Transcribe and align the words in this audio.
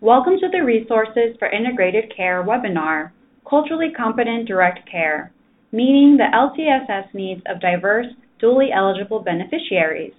Welcome 0.00 0.38
to 0.40 0.48
the 0.50 0.62
Resources 0.62 1.36
for 1.38 1.48
Integrated 1.48 2.12
Care 2.14 2.42
webinar, 2.42 3.12
Culturally 3.48 3.90
Competent 3.96 4.46
Direct 4.46 4.80
Care, 4.90 5.32
meeting 5.72 6.18
the 6.18 6.24
LTSS 6.34 7.14
needs 7.14 7.40
of 7.46 7.60
diverse, 7.60 8.08
dually 8.42 8.74
eligible 8.74 9.20
beneficiaries. 9.20 10.12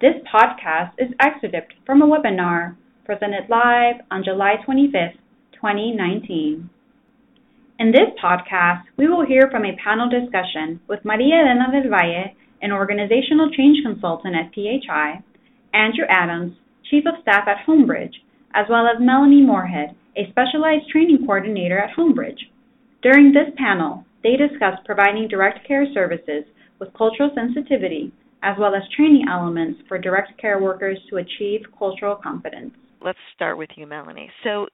This 0.00 0.14
podcast 0.32 0.92
is 0.98 1.12
excerpted 1.20 1.64
from 1.84 2.00
a 2.00 2.06
webinar 2.06 2.76
presented 3.04 3.50
live 3.50 3.96
on 4.10 4.24
July 4.24 4.54
25th, 4.66 5.18
2019. 5.52 6.70
In 7.80 7.90
this 7.90 8.08
podcast, 8.22 8.84
we 8.96 9.08
will 9.08 9.26
hear 9.26 9.48
from 9.50 9.64
a 9.64 9.76
panel 9.82 10.08
discussion 10.08 10.80
with 10.88 11.04
Maria 11.04 11.42
Elena 11.42 11.66
del 11.72 11.90
Valle, 11.90 12.34
an 12.62 12.70
organizational 12.70 13.50
change 13.50 13.78
consultant 13.84 14.36
at 14.36 14.54
PHI, 14.54 15.22
Andrew 15.74 16.04
Adams, 16.08 16.54
Chief 16.88 17.04
of 17.04 17.20
Staff 17.20 17.48
at 17.48 17.66
Homebridge, 17.66 18.14
as 18.54 18.66
well 18.68 18.86
as 18.86 19.00
Melanie 19.00 19.42
Moorhead, 19.42 19.94
a 20.16 20.30
specialized 20.30 20.88
training 20.90 21.24
coordinator 21.26 21.78
at 21.78 21.96
Homebridge. 21.96 22.50
During 23.02 23.32
this 23.32 23.52
panel, 23.56 24.04
they 24.22 24.36
discussed 24.36 24.84
providing 24.84 25.28
direct 25.28 25.66
care 25.66 25.86
services 25.92 26.44
with 26.78 26.92
cultural 26.94 27.30
sensitivity, 27.34 28.12
as 28.42 28.56
well 28.58 28.74
as 28.74 28.82
training 28.96 29.24
elements 29.30 29.80
for 29.88 29.98
direct 29.98 30.38
care 30.40 30.60
workers 30.60 30.98
to 31.10 31.16
achieve 31.16 31.60
cultural 31.78 32.16
competence. 32.16 32.72
Let's 33.00 33.18
start 33.34 33.58
with 33.58 33.70
you, 33.76 33.86
Melanie. 33.86 34.30
So, 34.44 34.68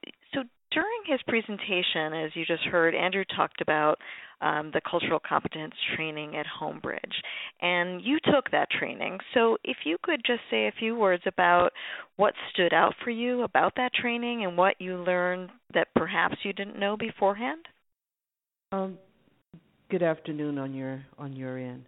during 0.70 1.00
his 1.06 1.20
presentation, 1.26 2.12
as 2.12 2.30
you 2.34 2.44
just 2.44 2.64
heard, 2.64 2.94
Andrew 2.94 3.24
talked 3.36 3.60
about 3.60 3.98
um, 4.40 4.70
the 4.72 4.80
cultural 4.88 5.20
competence 5.26 5.74
training 5.96 6.36
at 6.36 6.46
Homebridge, 6.60 7.14
and 7.60 8.00
you 8.02 8.18
took 8.24 8.50
that 8.52 8.70
training. 8.70 9.18
So, 9.34 9.56
if 9.64 9.78
you 9.84 9.96
could 10.02 10.20
just 10.24 10.40
say 10.50 10.66
a 10.66 10.72
few 10.78 10.94
words 10.94 11.24
about 11.26 11.70
what 12.16 12.34
stood 12.52 12.72
out 12.72 12.94
for 13.02 13.10
you 13.10 13.42
about 13.42 13.72
that 13.76 13.92
training 13.94 14.44
and 14.44 14.56
what 14.56 14.76
you 14.78 14.96
learned 14.96 15.50
that 15.74 15.88
perhaps 15.96 16.36
you 16.44 16.52
didn't 16.52 16.78
know 16.78 16.96
beforehand. 16.96 17.66
Um, 18.70 18.98
good 19.90 20.02
afternoon 20.02 20.58
on 20.58 20.74
your 20.74 21.04
on 21.18 21.34
your 21.34 21.58
end. 21.58 21.84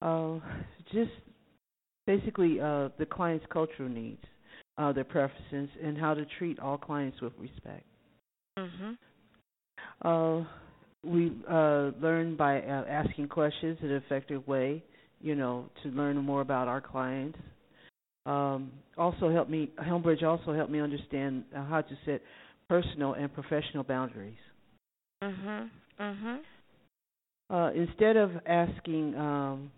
Uh, 0.00 0.40
just 0.92 1.12
basically 2.06 2.58
uh, 2.58 2.88
the 2.98 3.06
client's 3.06 3.46
cultural 3.52 3.88
needs 3.88 4.24
uh, 4.78 4.92
their 4.92 5.04
preferences, 5.04 5.68
and 5.82 5.98
how 5.98 6.14
to 6.14 6.24
treat 6.38 6.58
all 6.58 6.78
clients 6.78 7.20
with 7.20 7.32
respect. 7.38 7.84
Mm-hmm. 8.58 8.92
Uh, 10.02 10.44
we 11.04 11.32
uh, 11.50 11.90
learn 12.00 12.36
by 12.36 12.60
uh, 12.60 12.84
asking 12.88 13.28
questions 13.28 13.78
in 13.82 13.90
an 13.90 13.96
effective 13.96 14.46
way, 14.46 14.82
you 15.20 15.34
know, 15.34 15.68
to 15.82 15.88
learn 15.90 16.16
more 16.18 16.40
about 16.40 16.68
our 16.68 16.80
clients. 16.80 17.38
Um, 18.26 18.70
also 18.96 19.30
help 19.30 19.48
me, 19.48 19.70
Homebridge 19.80 20.22
also 20.22 20.52
helped 20.54 20.70
me 20.70 20.80
understand 20.80 21.44
uh, 21.56 21.64
how 21.64 21.80
to 21.80 21.94
set 22.04 22.20
personal 22.68 23.14
and 23.14 23.32
professional 23.32 23.82
boundaries. 23.82 24.36
Mhm. 25.22 25.70
Mhm. 25.98 26.40
Uh, 27.50 27.70
instead 27.74 28.16
of 28.16 28.30
asking 28.46 29.14
um, 29.16 29.70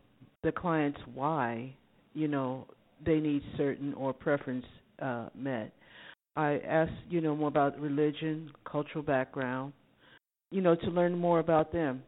the 0.42 0.53
clients 0.53 1.00
why, 1.14 1.75
you 2.12 2.28
know, 2.28 2.66
they 3.05 3.19
need 3.19 3.42
certain 3.56 3.94
or 3.94 4.12
preference 4.12 4.64
uh, 5.00 5.28
met. 5.34 5.72
I 6.36 6.58
asked, 6.66 6.92
you 7.08 7.20
know, 7.20 7.36
more 7.36 7.48
about 7.48 7.78
religion, 7.78 8.50
cultural 8.64 9.04
background, 9.04 9.72
you 10.50 10.60
know, 10.60 10.74
to 10.74 10.86
learn 10.86 11.16
more 11.16 11.38
about 11.38 11.72
them. 11.72 12.02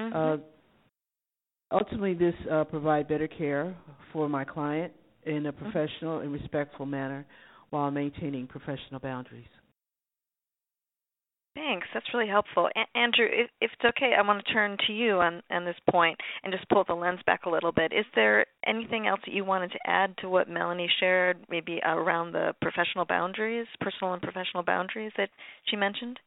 Mm-hmm. 0.00 0.16
Uh, 0.16 0.36
ultimately, 1.72 2.14
this 2.14 2.34
uh, 2.50 2.64
provide 2.64 3.08
better 3.08 3.28
care 3.28 3.74
for 4.12 4.28
my 4.28 4.44
client 4.44 4.92
in 5.24 5.46
a 5.46 5.52
mm-hmm. 5.52 5.64
professional 5.64 6.20
and 6.20 6.32
respectful 6.32 6.86
manner 6.86 7.24
while 7.70 7.90
maintaining 7.90 8.46
professional 8.46 9.00
boundaries. 9.00 9.44
Thanks. 11.56 11.86
That's 11.94 12.06
really 12.12 12.28
helpful. 12.28 12.68
A- 12.76 12.98
Andrew, 12.98 13.24
if, 13.24 13.48
if, 13.62 13.70
it's 13.72 13.96
okay, 13.96 14.12
I 14.16 14.20
want 14.20 14.44
to 14.44 14.52
turn 14.52 14.76
to 14.86 14.92
you 14.92 15.20
on, 15.20 15.42
on 15.50 15.64
this 15.64 15.76
point 15.90 16.18
and 16.44 16.52
just 16.52 16.68
pull 16.68 16.84
the 16.86 16.92
lens 16.92 17.20
back 17.24 17.46
a 17.46 17.50
little 17.50 17.72
bit. 17.72 17.94
Is 17.94 18.04
there 18.14 18.44
anything 18.66 19.06
else 19.06 19.20
that 19.24 19.32
you 19.32 19.42
wanted 19.42 19.72
to 19.72 19.78
add 19.86 20.14
to 20.18 20.28
what 20.28 20.50
Melanie 20.50 20.90
shared, 21.00 21.38
maybe 21.48 21.80
around 21.82 22.32
the 22.32 22.54
professional 22.60 23.06
boundaries, 23.06 23.66
personal 23.80 24.12
and 24.12 24.22
professional 24.22 24.64
boundaries 24.64 25.12
that 25.16 25.30
she 25.64 25.76
mentioned? 25.76 26.20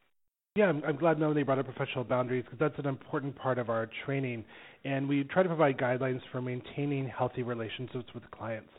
Yeah, 0.56 0.66
I'm, 0.66 0.81
I'm 0.84 0.98
glad 0.98 1.20
Melanie 1.20 1.44
brought 1.44 1.59
up 1.59 1.66
professional 1.66 2.06
boundaries 2.06 2.44
because 2.44 2.58
that's 2.58 2.80
an 2.80 2.88
important 2.88 3.36
part 3.36 3.59
of 3.59 3.70
our 3.70 3.88
training. 4.06 4.44
And 4.84 5.08
we 5.08 5.25
try 5.25 5.44
to 5.44 5.50
provide 5.50 5.78
guidelines 5.78 6.22
for 6.31 6.42
maintaining 6.42 7.08
healthy 7.08 7.44
relationships 7.44 8.08
with 8.16 8.24
clients. 8.31 8.72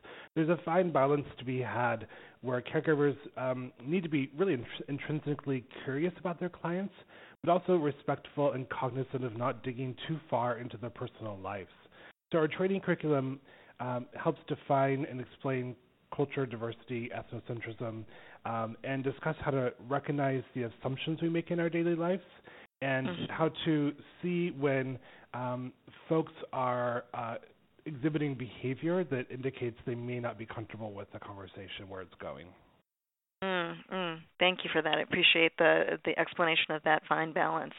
There's 0.47 0.59
a 0.59 0.63
fine 0.65 0.91
balance 0.91 1.27
to 1.39 1.45
be 1.45 1.61
had 1.61 2.07
where 2.41 2.63
caregivers 2.63 3.15
um, 3.37 3.73
need 3.85 4.03
to 4.05 4.09
be 4.09 4.31
really 4.39 4.55
int- 4.55 4.65
intrinsically 4.89 5.67
curious 5.85 6.15
about 6.19 6.41
their 6.41 6.49
clients, 6.49 6.95
but 7.45 7.51
also 7.51 7.77
respectful 7.77 8.53
and 8.53 8.67
cognizant 8.71 9.23
of 9.23 9.37
not 9.37 9.63
digging 9.63 9.95
too 10.09 10.19
far 10.31 10.57
into 10.57 10.79
their 10.79 10.89
personal 10.89 11.37
lives. 11.45 11.69
So 12.33 12.39
our 12.39 12.49
training 12.49 12.81
curriculum 12.81 13.39
um, 13.81 14.07
helps 14.15 14.41
define 14.49 15.05
and 15.11 15.21
explain 15.21 15.77
culture, 16.17 16.47
diversity, 16.47 17.11
ethnocentrism, 17.15 18.05
um, 18.47 18.79
and 18.83 19.05
discuss 19.05 19.37
how 19.45 19.51
to 19.51 19.75
recognize 19.91 20.43
the 20.55 20.63
assumptions 20.63 21.21
we 21.21 21.29
make 21.29 21.51
in 21.51 21.61
our 21.61 21.69
daily 21.69 21.95
lives 21.95 22.25
and 22.81 23.07
mm-hmm. 23.07 23.25
how 23.31 23.51
to 23.67 23.93
see 24.23 24.53
when 24.59 24.99
um, 25.35 25.71
folks 26.09 26.33
are 26.55 27.05
uh, 27.13 27.35
exhibiting 27.87 28.35
behavior 28.35 29.05
that 29.05 29.27
indicates 29.31 29.77
they 29.87 29.95
may 29.95 30.21
not 30.21 30.39
be 30.39 30.47
comfortable 30.47 30.93
with 30.93 31.11
the 31.13 31.19
conversation 31.19 31.89
where 31.89 32.01
it's 32.01 32.15
going. 32.21 32.47
Mm, 33.43 33.75
mm. 33.91 34.19
Thank 34.39 34.65
you 34.65 34.71
for 34.71 34.83
that. 34.83 34.99
I 34.99 35.01
appreciate 35.01 35.53
the 35.57 35.99
the 36.05 36.19
explanation 36.19 36.73
of 36.73 36.83
that 36.83 37.01
fine 37.09 37.33
balance. 37.33 37.73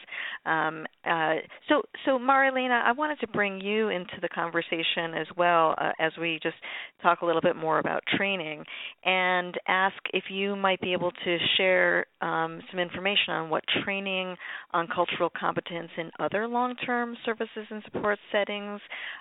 Um, 0.44 0.84
uh, 1.04 1.34
so, 1.68 1.82
so 2.04 2.18
Maria 2.18 2.50
Elena, 2.50 2.82
I 2.84 2.90
wanted 2.90 3.20
to 3.20 3.28
bring 3.28 3.60
you 3.60 3.88
into 3.88 4.14
the 4.20 4.28
conversation 4.28 5.14
as 5.16 5.28
well 5.36 5.76
uh, 5.78 5.92
as 6.00 6.10
we 6.20 6.40
just 6.42 6.56
talk 7.00 7.20
a 7.20 7.26
little 7.26 7.40
bit 7.40 7.54
more 7.54 7.78
about 7.78 8.02
training, 8.16 8.64
and 9.04 9.54
ask 9.68 9.94
if 10.12 10.24
you 10.30 10.56
might 10.56 10.80
be 10.80 10.92
able 10.92 11.12
to 11.24 11.38
share 11.56 12.06
um, 12.22 12.60
some 12.70 12.80
information 12.80 13.34
on 13.34 13.50
what 13.50 13.64
training 13.84 14.36
on 14.72 14.88
cultural 14.94 15.30
competence 15.38 15.90
in 15.98 16.10
other 16.18 16.48
long-term 16.48 17.16
services 17.24 17.66
and 17.70 17.82
support 17.84 18.18
settings 18.30 18.80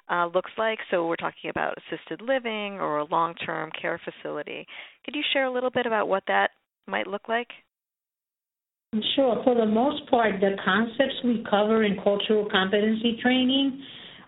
uh, 0.09 0.27
looks 0.27 0.51
like. 0.57 0.79
So, 0.89 1.07
we're 1.07 1.15
talking 1.15 1.49
about 1.49 1.75
assisted 1.77 2.21
living 2.21 2.79
or 2.79 2.99
a 2.99 3.05
long-term 3.05 3.71
care 3.79 3.99
facility. 4.03 4.65
Could 5.03 5.15
you 5.15 5.23
share 5.33 5.45
a 5.45 5.51
little 5.51 5.71
bit 5.71 5.85
about 5.85 6.07
what 6.07 6.23
that 6.27 6.51
might 6.87 7.07
look 7.07 7.27
like? 7.27 7.47
Sure. 9.15 9.41
For 9.45 9.55
the 9.55 9.65
most 9.65 10.09
part, 10.09 10.41
the 10.41 10.57
concepts 10.65 11.15
we 11.23 11.45
cover 11.49 11.83
in 11.83 11.95
cultural 12.03 12.47
competency 12.51 13.17
training 13.21 13.81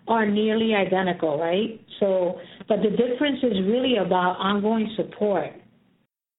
are 0.08 0.26
nearly 0.26 0.74
identical, 0.74 1.38
right? 1.38 1.80
So, 2.00 2.40
but 2.68 2.78
the 2.78 2.90
difference 2.90 3.38
is 3.42 3.52
really 3.66 3.96
about 3.96 4.36
ongoing 4.38 4.90
support. 4.96 5.50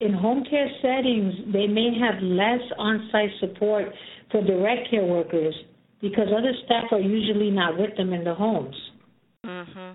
In 0.02 0.14
home 0.14 0.44
care 0.50 0.68
settings, 0.82 1.34
they 1.54 1.68
may 1.68 1.98
have 2.00 2.22
less 2.22 2.62
on 2.78 3.10
site 3.12 3.30
support 3.40 3.86
for 4.32 4.44
direct 4.44 4.90
care 4.90 5.06
workers 5.06 5.56
because 6.02 6.28
other 6.36 6.52
staff 6.66 6.86
are 6.92 7.00
usually 7.00 7.50
not 7.50 7.80
with 7.80 7.96
them 7.96 8.12
in 8.12 8.24
the 8.24 8.34
homes. 8.34 8.76
Mm-hmm. 9.46 9.94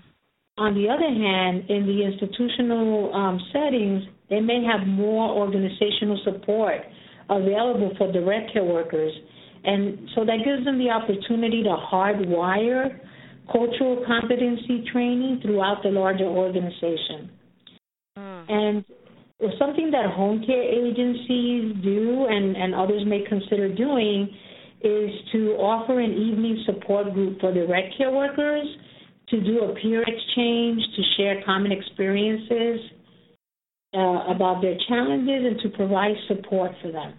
On 0.59 0.75
the 0.75 0.89
other 0.89 1.09
hand, 1.09 1.69
in 1.69 1.87
the 1.87 2.05
institutional 2.05 3.15
um, 3.15 3.41
settings, 3.53 4.05
they 4.29 4.41
may 4.41 4.63
have 4.65 4.87
more 4.87 5.31
organizational 5.31 6.21
support 6.25 6.81
available 7.29 7.93
for 7.99 8.11
direct 8.13 8.53
care 8.53 8.65
workers. 8.65 9.13
And 9.65 10.09
so 10.15 10.25
that 10.25 10.39
gives 10.45 10.65
them 10.65 10.79
the 10.79 10.91
opportunity 10.91 11.63
to 11.63 11.77
hardwire 11.93 12.99
cultural 13.53 14.05
competency 14.07 14.85
training 14.93 15.41
throughout 15.43 15.83
the 15.83 15.91
larger 15.91 16.25
organization. 16.25 17.31
Mm. 18.19 18.51
And 18.51 18.85
something 19.59 19.91
that 19.91 20.07
home 20.11 20.45
care 20.47 20.63
agencies 20.63 21.75
do 21.83 22.27
and, 22.29 22.57
and 22.57 22.75
others 22.75 23.03
may 23.07 23.25
consider 23.29 23.73
doing 23.73 24.29
is 24.83 25.11
to 25.33 25.57
offer 25.57 26.01
an 26.01 26.13
evening 26.13 26.63
support 26.67 27.13
group 27.13 27.41
for 27.41 27.53
direct 27.53 27.97
care 27.97 28.11
workers 28.11 28.67
to 29.29 29.41
do 29.41 29.61
a 29.65 29.75
peer 29.77 30.03
exchange, 30.03 30.83
to 30.97 31.03
share 31.17 31.43
common 31.45 31.73
experiences 31.73 32.81
uh, 33.95 34.35
about 34.35 34.61
their 34.61 34.77
challenges, 34.89 35.45
and 35.47 35.61
to 35.61 35.77
provide 35.77 36.15
support 36.29 36.73
for 36.83 36.91
them. 36.93 37.15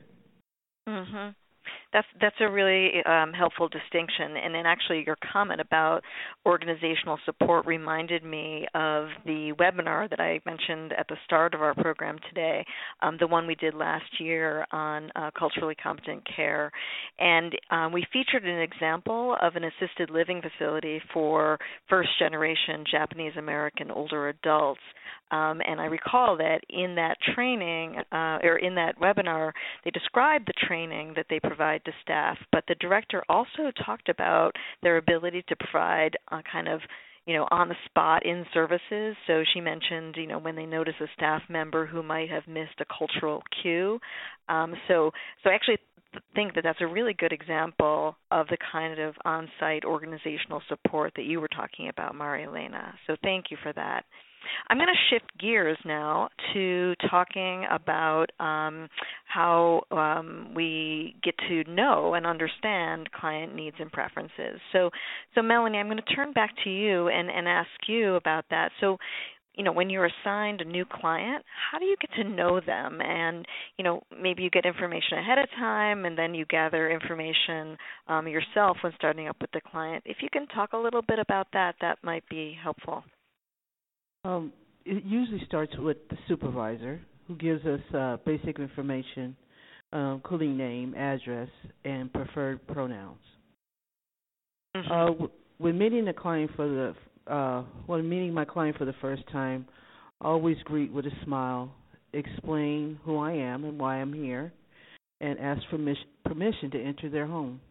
Mhm. 0.88 1.36
That's 1.94 2.08
that's 2.22 2.36
a 2.40 2.50
really 2.50 3.04
um, 3.06 3.34
helpful 3.34 3.68
distinction, 3.68 4.38
and 4.38 4.56
then 4.56 4.66
actually 4.66 5.04
your 5.06 5.18
comment 5.32 5.60
about 5.60 6.04
organizational 6.46 7.20
support 7.26 7.66
reminded 7.66 8.24
me 8.24 8.66
of 8.74 9.08
the 9.26 9.54
webinar 9.60 10.10
that 10.10 10.20
I 10.20 10.40
mentioned 10.46 10.94
at 10.98 11.08
the 11.10 11.18
start 11.26 11.54
of 11.54 11.62
our 11.62 11.74
program 11.76 12.18
today, 12.30 12.66
um, 13.02 13.18
the 13.20 13.28
one 13.28 13.46
we 13.46 13.56
did 13.56 13.74
last 13.74 14.20
year 14.20 14.66
on 14.72 15.12
uh, 15.16 15.32
culturally 15.38 15.76
competent 15.76 16.24
care. 16.36 16.72
And 17.20 17.54
um, 17.72 17.92
we 17.92 18.06
featured 18.14 18.46
an 18.46 18.62
example 18.62 19.36
of 19.42 19.56
an 19.56 19.64
assisted 19.66 20.10
living 20.10 20.42
facility 20.42 21.02
for 21.14 21.58
first 21.90 22.10
generation 22.20 22.86
Japanese 22.90 23.34
American 23.38 23.92
older 23.92 24.30
adults. 24.30 24.82
Um, 25.32 25.62
and 25.66 25.80
I 25.80 25.86
recall 25.86 26.36
that 26.38 26.60
in 26.70 26.96
that 26.96 27.16
training, 27.34 27.96
uh, 28.12 28.40
or 28.44 28.58
in 28.58 28.76
that 28.76 29.00
webinar, 29.00 29.52
they 29.86 29.92
described 29.92 30.46
the 30.48 30.68
training 30.68 31.14
that 31.16 31.26
they 31.30 31.40
provide 31.40 31.81
to 31.86 31.92
staff, 32.02 32.38
but 32.52 32.64
the 32.68 32.76
director 32.76 33.24
also 33.30 33.72
talked 33.86 34.10
about 34.10 34.52
their 34.84 34.98
ability 34.98 35.44
to 35.48 35.56
provide 35.56 36.16
a 36.32 36.42
kind 36.52 36.68
of 36.68 36.82
you 37.26 37.36
know 37.36 37.48
on 37.52 37.70
the 37.70 37.76
spot 37.86 38.26
in 38.26 38.46
services. 38.54 39.16
So 39.28 39.44
she 39.54 39.62
mentioned 39.62 40.16
you 40.18 40.28
know 40.28 40.40
when 40.40 40.56
they 40.56 40.66
notice 40.66 40.96
a 41.02 41.08
staff 41.16 41.42
member 41.50 41.86
who 41.86 42.04
might 42.04 42.30
have 42.30 42.48
missed 42.48 42.80
a 42.80 42.86
cultural 42.98 43.44
cue. 43.62 44.00
Um, 44.50 44.74
so 44.88 45.12
so 45.44 45.50
I 45.50 45.54
actually 45.54 45.78
think 46.36 46.56
that 46.56 46.64
that's 46.64 46.82
a 46.82 46.88
really 46.88 47.14
good 47.14 47.32
example 47.32 48.18
of 48.32 48.48
the 48.48 48.58
kind 48.72 49.00
of 49.00 49.16
on-site 49.24 49.86
organizational 49.86 50.62
support 50.68 51.14
that 51.16 51.24
you 51.24 51.40
were 51.40 51.48
talking 51.48 51.88
about 51.88 52.16
Maria 52.16 52.48
Elena 52.48 52.94
so 53.08 53.16
thank 53.24 53.46
you 53.50 53.58
for 53.64 53.72
that 53.74 54.04
I'm 54.70 54.78
going 54.78 54.88
to 54.88 55.16
shift 55.16 55.32
gears 55.40 55.78
now 55.86 56.30
to 56.54 56.94
talking 57.10 57.66
about 57.72 58.28
um, 58.40 58.88
how 59.26 59.84
um, 59.92 60.54
we 60.56 61.16
get 61.24 61.36
to 61.50 61.64
know 61.72 62.14
and 62.14 62.26
understand 62.26 63.12
client 63.12 63.56
needs 63.56 63.76
and 63.80 63.92
preferences. 63.92 64.60
So, 64.72 64.90
so 65.36 65.42
Melanie, 65.42 65.78
I'm 65.78 65.88
going 65.88 65.98
to 65.98 66.16
turn 66.16 66.34
back 66.34 66.52
to 66.64 66.70
you 66.70 67.08
and, 67.10 67.30
and 67.30 67.48
ask 67.48 67.70
you 67.88 68.16
about 68.16 68.46
that. 68.50 68.72
So, 68.80 68.98
you 69.56 69.64
know 69.64 69.72
when 69.72 69.90
you're 69.90 70.10
assigned 70.24 70.62
a 70.62 70.66
new 70.66 70.86
client 70.86 71.44
how 71.72 71.78
do 71.78 71.86
you 71.86 71.96
get 72.00 72.12
to 72.16 72.24
know 72.24 72.60
them 72.66 73.02
and 73.02 73.46
you 73.78 73.84
know 73.84 74.02
maybe 74.22 74.44
you 74.44 74.50
get 74.50 74.66
information 74.66 75.18
ahead 75.18 75.38
of 75.38 75.50
time 75.58 76.06
and 76.06 76.18
then 76.18 76.34
you 76.34 76.46
gather 76.46 76.90
information 76.90 77.78
um, 78.08 78.28
yourself 78.28 78.78
when 78.82 78.94
starting 78.96 79.28
up 79.28 79.36
with 79.42 79.52
the 79.52 79.62
client 79.70 80.04
if 80.06 80.18
you 80.22 80.30
can 80.32 80.48
talk 80.48 80.74
a 80.74 80.78
little 80.78 81.02
bit 81.02 81.20
about 81.20 81.48
that 81.54 81.76
that 81.82 81.98
might 82.04 82.28
be 82.30 82.58
helpful 82.64 83.04
um, 84.24 84.54
it 84.86 85.04
usually 85.04 85.44
starts 85.46 85.74
with 85.78 85.98
the 86.10 86.18
supervisor 86.28 87.00
who 87.28 87.36
gives 87.36 87.66
us 87.66 87.80
uh, 87.96 88.18
basic 88.26 88.60
information, 88.60 89.36
um, 89.94 90.14
including 90.16 90.58
name, 90.58 90.94
address, 90.96 91.50
and 91.86 92.12
preferred 92.12 92.66
pronouns. 92.68 93.20
Mm-hmm. 94.76 94.92
Uh, 94.92 95.06
w- 95.08 95.32
when 95.58 95.78
meeting 95.78 96.06
the 96.06 96.14
client 96.14 96.52
for 96.56 96.68
the 96.68 97.32
uh, 97.32 97.64
when 97.86 98.08
meeting 98.10 98.34
my 98.34 98.46
client 98.46 98.78
for 98.78 98.86
the 98.86 98.96
first 99.00 99.24
time, 99.32 99.66
always 100.20 100.58
greet 100.64 100.92
with 100.92 101.06
a 101.06 101.12
smile, 101.24 101.72
explain 102.14 103.00
who 103.04 103.18
I 103.18 103.34
am 103.34 103.64
and 103.64 103.80
why 103.80 103.98
I'm 103.98 104.12
here, 104.12 104.52
and 105.20 105.40
ask 105.40 105.62
for 105.70 105.78
mis- 105.78 105.98
permission 106.26 106.72
to 106.72 106.82
enter 106.82 107.10
their 107.10 107.28
home. 107.28 107.62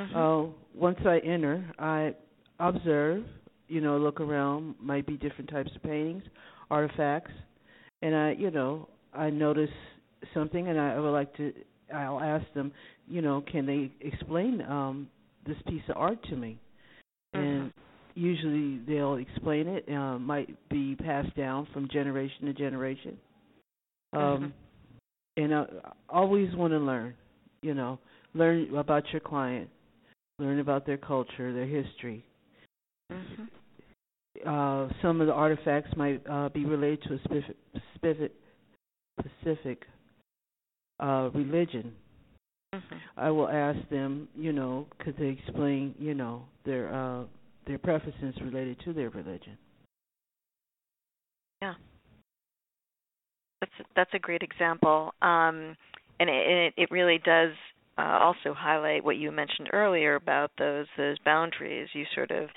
Mm-hmm. 0.00 0.16
Uh, 0.16 0.52
once 0.74 0.98
I 1.06 1.18
enter, 1.24 1.64
I 1.78 2.14
observe 2.58 3.24
you 3.68 3.80
know, 3.80 3.98
look 3.98 4.20
around, 4.20 4.74
might 4.80 5.06
be 5.06 5.16
different 5.16 5.50
types 5.50 5.70
of 5.74 5.82
paintings, 5.82 6.22
artifacts, 6.70 7.32
and 8.02 8.14
I, 8.14 8.32
you 8.32 8.50
know, 8.50 8.88
I 9.12 9.30
notice 9.30 9.70
something, 10.32 10.68
and 10.68 10.78
I 10.78 10.98
would 10.98 11.10
like 11.10 11.34
to. 11.36 11.52
I'll 11.94 12.20
ask 12.20 12.44
them, 12.54 12.72
you 13.08 13.22
know, 13.22 13.44
can 13.50 13.66
they 13.66 13.90
explain 14.06 14.62
um 14.62 15.08
this 15.46 15.56
piece 15.68 15.82
of 15.88 15.96
art 15.96 16.22
to 16.24 16.36
me? 16.36 16.58
Mm-hmm. 17.34 17.46
And 17.46 17.72
usually 18.14 18.80
they'll 18.86 19.16
explain 19.16 19.68
it. 19.68 19.88
Uh, 19.88 20.18
might 20.18 20.56
be 20.68 20.96
passed 20.96 21.34
down 21.36 21.66
from 21.72 21.88
generation 21.88 22.46
to 22.46 22.52
generation. 22.52 23.16
Um, 24.12 24.20
mm-hmm. 24.20 25.42
And 25.42 25.54
I 25.54 25.64
always 26.08 26.54
want 26.54 26.72
to 26.72 26.78
learn. 26.78 27.14
You 27.62 27.74
know, 27.74 27.98
learn 28.34 28.74
about 28.76 29.04
your 29.12 29.20
client, 29.20 29.70
learn 30.38 30.60
about 30.60 30.86
their 30.86 30.98
culture, 30.98 31.52
their 31.52 31.66
history. 31.66 32.24
Mm-hmm 33.14 33.44
uh, 34.46 34.88
some 35.00 35.20
of 35.20 35.26
the 35.26 35.32
artifacts 35.32 35.90
might 35.96 36.22
uh, 36.28 36.48
be 36.48 36.64
related 36.64 37.02
to 37.02 37.14
a 37.14 37.18
specific 37.18 37.56
specific, 37.94 38.32
specific 39.20 39.82
uh, 41.00 41.30
religion. 41.34 41.92
Mm-hmm. 42.74 42.96
I 43.16 43.30
will 43.30 43.48
ask 43.48 43.78
them, 43.88 44.28
you 44.34 44.52
know, 44.52 44.86
could 44.98 45.16
they 45.16 45.28
explain, 45.28 45.94
you 45.98 46.14
know, 46.14 46.42
their 46.66 46.92
uh, 46.92 47.24
their 47.66 47.78
preferences 47.78 48.34
related 48.42 48.78
to 48.84 48.92
their 48.92 49.10
religion. 49.10 49.56
Yeah, 51.62 51.74
that's 53.60 53.72
that's 53.94 54.14
a 54.14 54.18
great 54.18 54.42
example, 54.42 55.14
um, 55.22 55.76
and 56.18 56.28
it, 56.28 56.74
it 56.76 56.90
really 56.90 57.20
does 57.24 57.52
uh, 57.96 58.18
also 58.20 58.52
highlight 58.52 59.04
what 59.04 59.16
you 59.16 59.30
mentioned 59.30 59.70
earlier 59.72 60.16
about 60.16 60.50
those 60.58 60.86
those 60.98 61.16
boundaries. 61.24 61.88
You 61.92 62.04
sort 62.14 62.32
of 62.32 62.48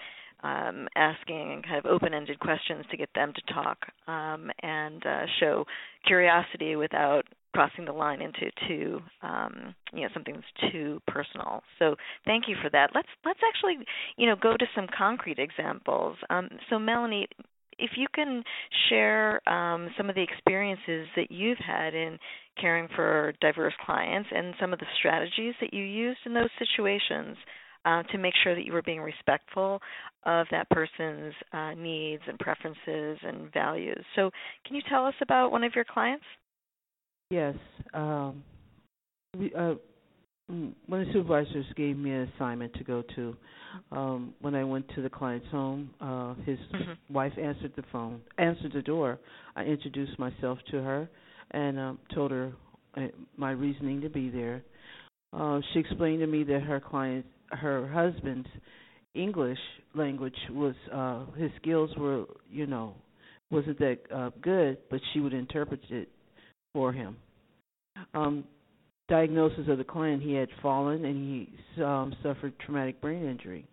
um, 0.44 0.88
asking 0.95 1.63
kind 1.66 1.78
of 1.78 1.86
open-ended 1.86 2.39
questions 2.39 2.86
to 2.92 2.98
get 2.98 3.10
them 3.16 3.34
to 3.34 3.54
talk 3.54 3.78
um, 4.07 4.51
and 4.62 5.06
uh, 5.06 5.25
show 5.39 5.66
curiosity 6.06 6.75
without 6.75 7.24
crossing 7.54 7.86
the 7.86 7.92
line 7.92 8.22
into 8.22 8.51
too 8.68 9.00
um, 9.24 9.74
you 9.92 10.01
know 10.01 10.10
something 10.13 10.36
that's 10.36 10.72
too 10.72 11.01
personal. 11.07 11.63
So 11.80 11.95
thank 12.25 12.44
you 12.48 12.56
for 12.62 12.69
that. 12.69 12.92
Let's 12.94 13.07
let's 13.25 13.39
actually 13.48 13.84
you 14.18 14.28
know 14.28 14.36
go 14.39 14.56
to 14.56 14.66
some 14.75 14.88
concrete 14.95 15.39
examples. 15.39 16.18
Um, 16.30 16.50
so 16.69 16.78
Melanie, 16.78 17.28
if 17.80 17.92
you 17.98 18.07
can 18.13 18.44
share 18.89 19.48
um, 19.50 19.89
some 19.98 20.10
of 20.10 20.16
the 20.16 20.24
experiences 20.24 21.07
that 21.16 21.31
you've 21.31 21.57
had 21.57 21.94
in 21.94 22.19
caring 22.60 22.88
for 22.95 23.34
diverse 23.42 23.74
clients 23.86 24.30
and 24.36 24.54
some 24.60 24.74
of 24.74 24.80
the 24.80 24.86
strategies 25.00 25.54
that 25.62 25.74
you 25.74 25.84
used 25.84 26.19
in 26.25 26.34
those 26.34 26.50
situations 26.60 27.38
uh, 27.88 28.04
to 28.04 28.18
make 28.18 28.34
sure 28.44 28.54
that 28.54 28.66
you 28.66 28.74
were 28.74 28.81
being 28.81 29.00
respectful 29.00 29.80
of 30.25 30.45
that 30.51 30.69
person's 30.69 31.34
uh, 31.54 31.74
needs 31.74 32.22
and 32.28 32.38
preferences 32.39 33.18
and 33.24 33.51
values. 33.54 34.04
So, 34.16 34.30
can 34.66 34.75
you 34.75 34.81
tell 34.89 35.06
us 35.06 35.13
about 35.22 35.51
one 35.51 35.63
of 35.63 35.74
your 35.74 35.86
clients? 35.86 36.25
Yes. 37.30 37.56
Um, 37.94 38.44
we, 39.38 39.54
uh, 39.54 39.75
mm, 40.51 40.74
one 40.86 41.01
of 41.01 41.07
the 41.07 41.13
supervisors 41.13 41.66
gave 41.78 41.98
me 41.98 42.12
an 42.12 42.30
assignment 42.36 42.74
to 42.74 42.84
go 42.84 43.04
to. 43.16 43.36
Um, 43.92 44.34
when 44.42 44.54
I 44.54 44.66
went 44.66 44.88
to 44.95 45.01
the 45.01 45.10
client's 45.10 45.48
home, 45.50 45.89
uh, 46.01 46.34
his 46.45 46.60
mm-hmm. 46.74 47.13
wife 47.13 47.34
answered 47.42 47.72
the 47.78 47.84
phone, 47.92 48.22
answered 48.38 48.74
the 48.74 48.81
door. 48.81 49.18
I 49.56 49.63
introduced 49.63 50.19
myself 50.19 50.57
to 50.72 50.81
her 50.81 51.10
and 51.51 51.80
um, 51.80 52.00
told 52.13 52.31
her 52.31 52.51
uh, 52.98 53.01
my 53.38 53.51
reasoning 53.51 54.01
to 54.01 54.10
be 54.10 54.30
there. 54.30 54.62
Uh, 55.31 55.60
she 55.72 55.80
explained 55.80 56.19
to 56.19 56.28
me 56.28 56.44
that 56.44 56.62
her 56.62 56.80
client 56.80 57.25
her 57.49 57.88
husband's 57.88 58.47
English 59.15 59.59
language 59.95 60.35
was 60.51 60.75
uh 60.94 61.25
his 61.38 61.51
skills 61.61 61.89
were 61.97 62.25
you 62.49 62.67
know 62.67 62.94
wasn't 63.49 63.79
that 63.79 63.97
uh, 64.13 64.29
good, 64.41 64.77
but 64.89 64.99
she 65.13 65.19
would 65.19 65.33
interpret 65.33 65.79
it 65.89 66.09
for 66.73 66.91
him. 66.91 67.15
Um, 68.13 68.43
diagnosis 69.07 69.67
of 69.69 69.77
the 69.77 69.83
client: 69.83 70.22
he 70.22 70.33
had 70.33 70.50
fallen 70.62 71.05
and 71.05 71.48
he 71.77 71.83
um, 71.83 72.15
suffered 72.24 72.53
traumatic 72.60 73.01
brain 73.01 73.25
injury. 73.25 73.65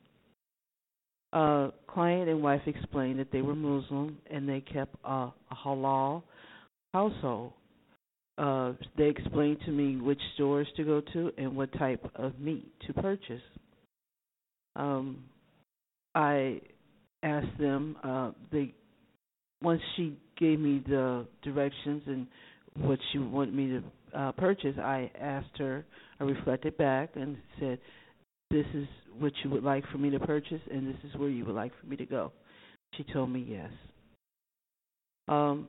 Uh, 1.32 1.70
client 1.88 2.28
and 2.28 2.40
wife 2.42 2.62
explained 2.66 3.18
that 3.18 3.32
they 3.32 3.42
were 3.42 3.56
Muslim 3.56 4.16
and 4.30 4.49
they 4.49 4.60
kept 4.60 4.94
a, 5.04 5.08
a 5.10 5.34
halal 5.64 6.22
household. 6.92 7.52
Uh, 8.38 8.72
they 8.96 9.08
explained 9.08 9.58
to 9.64 9.72
me 9.72 9.96
which 9.96 10.20
stores 10.34 10.66
to 10.76 10.84
go 10.84 11.00
to 11.12 11.32
and 11.37 11.56
what 11.56 11.72
type 11.78 12.04
of 12.14 12.38
meat 12.38 12.66
to 12.87 12.92
purchase 12.94 13.42
um, 14.76 15.19
I 16.14 16.61
asked 17.23 17.59
them. 17.59 17.97
Uh, 18.02 18.31
they 18.52 18.75
once 19.62 19.81
she 19.97 20.16
gave 20.38 20.61
me 20.61 20.83
the 20.87 21.26
directions 21.43 22.02
and 22.07 22.26
what 22.76 22.99
she 23.12 23.19
wanted 23.19 23.54
me 23.54 23.69
to 23.69 24.19
uh, 24.19 24.33
purchase, 24.33 24.76
I 24.78 25.11
asked 25.21 25.57
her. 25.59 25.85
I 26.21 26.25
reflected 26.25 26.76
back 26.76 27.11
and 27.14 27.37
said, 27.59 27.78
"This 28.50 28.66
is 28.75 28.87
what 29.19 29.33
you 29.43 29.50
would 29.50 29.64
like 29.64 29.85
for 29.90 29.99
me 29.99 30.11
to 30.11 30.21
purchase, 30.21 30.61
and 30.71 30.87
this 30.87 30.97
is 31.04 31.16
where 31.19 31.28
you 31.28 31.45
would 31.45 31.54
like 31.54 31.73
for 31.81 31.87
me 31.87 31.97
to 31.97 32.07
go." 32.07 32.33
She 32.97 33.04
told 33.12 33.31
me 33.31 33.45
yes. 33.49 33.71
Um, 35.28 35.69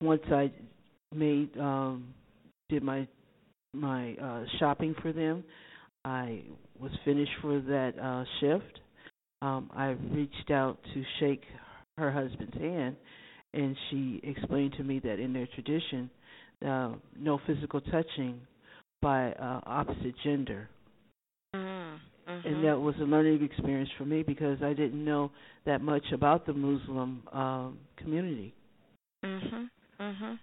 once 0.00 0.22
I 0.30 0.52
made 1.14 1.56
um, 1.58 2.14
did 2.68 2.82
my 2.82 3.06
my 3.72 4.14
uh, 4.14 4.44
shopping 4.58 4.94
for 5.00 5.12
them, 5.12 5.44
I 6.04 6.42
was 6.80 6.90
finished 7.04 7.32
for 7.40 7.60
that 7.60 7.92
uh, 8.00 8.24
shift, 8.40 8.80
um, 9.42 9.70
I 9.74 9.96
reached 10.12 10.50
out 10.50 10.78
to 10.94 11.02
shake 11.18 11.42
her 11.98 12.10
husband's 12.10 12.56
hand, 12.56 12.96
and 13.54 13.76
she 13.90 14.20
explained 14.22 14.74
to 14.76 14.84
me 14.84 15.00
that 15.00 15.18
in 15.18 15.32
their 15.32 15.48
tradition, 15.54 16.10
uh, 16.66 16.92
no 17.18 17.40
physical 17.46 17.80
touching 17.80 18.40
by 19.02 19.32
uh, 19.32 19.60
opposite 19.66 20.14
gender. 20.22 20.68
Mm-hmm. 21.54 22.32
mm-hmm. 22.32 22.48
and 22.48 22.64
that 22.64 22.78
was 22.78 22.94
a 23.00 23.04
learning 23.04 23.42
experience 23.42 23.90
for 23.98 24.04
me 24.04 24.22
because 24.22 24.58
I 24.62 24.72
didn't 24.72 25.04
know 25.04 25.32
that 25.66 25.80
much 25.80 26.04
about 26.12 26.46
the 26.46 26.52
Muslim 26.52 27.22
um, 27.32 27.78
community. 27.96 28.54
Mhm. 29.24 29.68
Mhm. 30.00 30.38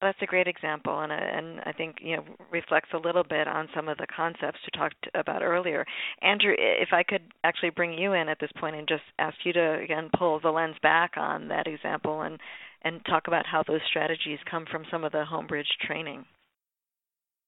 That's 0.00 0.18
a 0.22 0.26
great 0.26 0.46
example, 0.46 1.00
and 1.00 1.12
and 1.12 1.60
I 1.66 1.72
think 1.72 1.96
you 2.00 2.16
know 2.16 2.24
reflects 2.50 2.88
a 2.94 2.98
little 2.98 3.24
bit 3.24 3.46
on 3.46 3.68
some 3.74 3.88
of 3.88 3.98
the 3.98 4.06
concepts 4.14 4.58
we 4.64 4.78
talked 4.78 5.08
about 5.14 5.42
earlier. 5.42 5.84
Andrew, 6.22 6.54
if 6.56 6.88
I 6.92 7.02
could 7.02 7.22
actually 7.44 7.70
bring 7.70 7.92
you 7.98 8.14
in 8.14 8.28
at 8.28 8.38
this 8.40 8.50
point 8.58 8.76
and 8.76 8.88
just 8.88 9.02
ask 9.18 9.36
you 9.44 9.52
to 9.52 9.74
again 9.82 10.08
pull 10.18 10.40
the 10.40 10.50
lens 10.50 10.76
back 10.82 11.12
on 11.16 11.48
that 11.48 11.66
example 11.66 12.22
and 12.22 12.38
and 12.82 13.04
talk 13.04 13.26
about 13.26 13.44
how 13.44 13.62
those 13.66 13.80
strategies 13.90 14.38
come 14.50 14.64
from 14.70 14.84
some 14.90 15.04
of 15.04 15.12
the 15.12 15.24
Homebridge 15.30 15.68
training. 15.86 16.24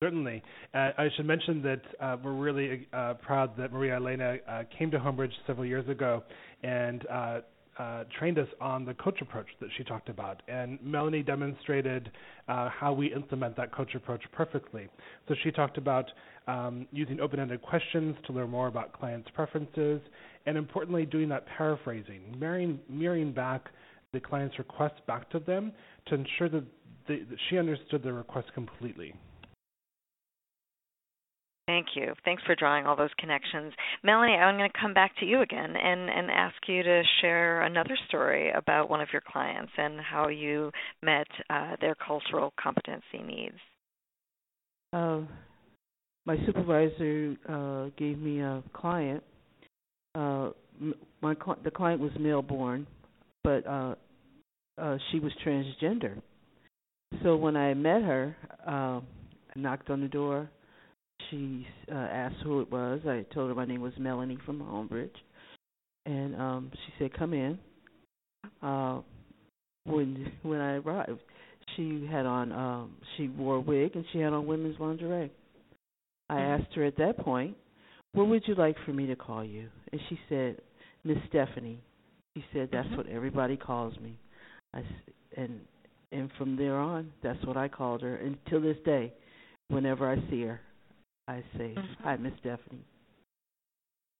Certainly. 0.02 0.42
Uh, 0.74 0.90
I 0.98 1.08
should 1.16 1.26
mention 1.26 1.62
that 1.62 1.80
uh, 2.00 2.16
we're 2.22 2.32
really 2.32 2.88
uh, 2.92 3.14
proud 3.14 3.56
that 3.56 3.72
Maria 3.72 3.96
Elena 3.96 4.36
uh, 4.46 4.62
came 4.76 4.90
to 4.90 4.98
Homebridge 4.98 5.32
several 5.46 5.64
years 5.64 5.88
ago 5.88 6.22
and 6.62 7.06
uh, 7.78 7.82
uh, 7.82 8.04
trained 8.18 8.38
us 8.38 8.48
on 8.60 8.84
the 8.84 8.94
coach 8.94 9.20
approach 9.20 9.46
that 9.60 9.68
she 9.76 9.84
talked 9.84 10.08
about. 10.08 10.42
And 10.48 10.78
Melanie 10.82 11.22
demonstrated 11.22 12.10
how 12.46 12.92
we 12.96 13.12
implement 13.12 13.56
that 13.56 13.72
coach 13.72 13.94
approach 13.94 14.22
perfectly. 14.32 14.88
So 15.28 15.34
she 15.42 15.50
talked 15.50 15.78
about 15.78 16.10
um, 16.46 16.86
using 16.92 17.20
open 17.20 17.40
ended 17.40 17.62
questions 17.62 18.16
to 18.26 18.32
learn 18.32 18.50
more 18.50 18.66
about 18.66 18.92
clients' 18.92 19.28
preferences, 19.34 20.00
and 20.46 20.58
importantly, 20.58 21.06
doing 21.06 21.28
that 21.30 21.46
paraphrasing, 21.56 22.36
mirroring, 22.38 22.80
mirroring 22.88 23.32
back 23.32 23.70
the 24.12 24.20
client's 24.20 24.58
request 24.58 24.94
back 25.06 25.30
to 25.30 25.38
them 25.38 25.72
to 26.06 26.14
ensure 26.14 26.48
that, 26.48 26.64
that 27.08 27.20
she 27.48 27.58
understood 27.58 28.02
the 28.02 28.12
request 28.12 28.48
completely. 28.54 29.14
Thank 31.72 31.96
you. 31.96 32.12
Thanks 32.26 32.42
for 32.44 32.54
drawing 32.54 32.84
all 32.84 32.96
those 32.96 33.14
connections. 33.18 33.72
Melanie, 34.04 34.34
I'm 34.34 34.58
going 34.58 34.70
to 34.70 34.78
come 34.78 34.92
back 34.92 35.12
to 35.20 35.24
you 35.24 35.40
again 35.40 35.74
and, 35.74 36.10
and 36.10 36.30
ask 36.30 36.54
you 36.68 36.82
to 36.82 37.02
share 37.22 37.62
another 37.62 37.96
story 38.08 38.50
about 38.50 38.90
one 38.90 39.00
of 39.00 39.08
your 39.10 39.22
clients 39.26 39.72
and 39.78 39.98
how 39.98 40.28
you 40.28 40.70
met 41.02 41.26
uh, 41.48 41.76
their 41.80 41.94
cultural 41.94 42.52
competency 42.62 43.22
needs. 43.26 43.54
Uh, 44.92 45.20
my 46.26 46.36
supervisor 46.44 47.36
uh, 47.48 47.88
gave 47.96 48.18
me 48.18 48.42
a 48.42 48.62
client. 48.74 49.22
Uh, 50.14 50.50
my 51.22 51.34
the 51.64 51.70
client 51.70 52.02
was 52.02 52.12
male 52.20 52.42
born, 52.42 52.86
but 53.44 53.66
uh, 53.66 53.94
uh, 54.76 54.98
she 55.10 55.20
was 55.20 55.32
transgender. 55.42 56.20
So 57.22 57.34
when 57.36 57.56
I 57.56 57.72
met 57.72 58.02
her, 58.02 58.36
I 58.66 59.00
knocked 59.56 59.88
on 59.88 60.02
the 60.02 60.08
door 60.08 60.50
she 61.30 61.66
uh, 61.90 61.94
asked 61.94 62.36
who 62.44 62.60
it 62.60 62.70
was. 62.70 63.00
I 63.06 63.24
told 63.34 63.48
her 63.48 63.54
my 63.54 63.64
name 63.64 63.80
was 63.80 63.92
Melanie 63.98 64.38
from 64.44 64.60
Homebridge, 64.60 65.10
and 66.06 66.34
um, 66.36 66.70
she 66.72 66.92
said, 66.98 67.16
"Come 67.16 67.34
in." 67.34 67.58
Uh, 68.62 69.00
when 69.84 70.32
when 70.42 70.60
I 70.60 70.76
arrived, 70.76 71.20
she 71.76 72.08
had 72.10 72.26
on 72.26 72.52
um, 72.52 72.96
she 73.16 73.28
wore 73.28 73.56
a 73.56 73.60
wig 73.60 73.92
and 73.94 74.04
she 74.12 74.18
had 74.18 74.32
on 74.32 74.46
women's 74.46 74.78
lingerie. 74.78 75.30
I 76.28 76.34
mm-hmm. 76.34 76.62
asked 76.62 76.74
her 76.74 76.84
at 76.84 76.96
that 76.98 77.18
point, 77.18 77.56
"What 78.12 78.28
would 78.28 78.42
you 78.46 78.54
like 78.54 78.76
for 78.84 78.92
me 78.92 79.06
to 79.06 79.16
call 79.16 79.44
you?" 79.44 79.68
And 79.92 80.00
she 80.08 80.18
said, 80.28 80.58
"Miss 81.04 81.18
Stephanie." 81.28 81.80
She 82.36 82.44
said, 82.52 82.68
"That's 82.72 82.86
mm-hmm. 82.88 82.96
what 82.96 83.06
everybody 83.08 83.56
calls 83.56 83.94
me." 84.00 84.18
I 84.74 84.82
and 85.36 85.60
and 86.12 86.30
from 86.36 86.56
there 86.56 86.76
on, 86.76 87.10
that's 87.22 87.44
what 87.46 87.56
I 87.56 87.68
called 87.68 88.02
her, 88.02 88.16
until 88.16 88.60
this 88.60 88.76
day, 88.84 89.12
whenever 89.68 90.10
I 90.10 90.16
see 90.28 90.42
her, 90.42 90.60
I 91.28 91.42
say, 91.56 91.74
mm-hmm. 91.76 92.02
"Hi, 92.04 92.16
Miss 92.16 92.32
Stephanie." 92.40 92.84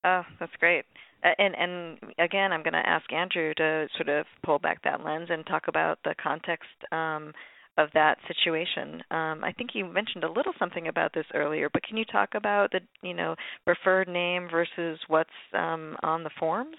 Oh, 0.05 0.23
that's 0.41 0.53
great. 0.59 0.85
And 1.23 1.55
and 1.55 1.99
again, 2.19 2.53
I'm 2.53 2.63
going 2.63 2.73
to 2.73 2.89
ask 2.89 3.11
Andrew 3.13 3.55
to 3.55 3.87
sort 3.97 4.09
of 4.09 4.27
pull 4.45 4.59
back 4.59 4.83
that 4.83 5.05
lens 5.05 5.29
and 5.31 5.47
talk 5.47 5.69
about 5.69 5.99
the 6.05 6.15
context 6.21 6.69
um, 6.91 7.33
of 7.79 7.89
that 7.95 8.19
situation. 8.27 9.03
Um, 9.11 9.45
I 9.45 9.53
think 9.57 9.71
you 9.75 9.85
mentioned 9.87 10.25
a 10.25 10.33
little 10.33 10.53
something 10.59 10.89
about 10.89 11.15
this 11.15 11.27
earlier, 11.35 11.71
but 11.73 11.83
can 11.85 11.97
you 11.97 12.05
talk 12.05 12.31
about 12.35 12.73
the 12.73 12.81
you 13.03 13.15
know 13.15 13.37
preferred 13.65 14.09
name 14.09 14.49
versus 14.51 14.99
what's 15.07 15.31
um, 15.55 15.97
on 16.03 16.25
the 16.25 16.31
forms? 16.39 16.77